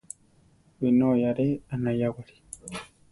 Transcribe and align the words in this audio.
Binói 0.79 1.21
aáre 1.29 1.47
anayáwari. 1.73 2.35